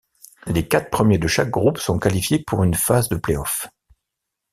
Les 0.47 0.67
quatre 0.67 0.89
premiers 0.89 1.19
de 1.19 1.27
chaque 1.27 1.51
groupe 1.51 1.77
sont 1.77 1.99
qualifiés 1.99 2.39
pour 2.39 2.63
une 2.63 2.73
phase 2.73 3.07
de 3.07 3.17
playoffs. 3.17 3.67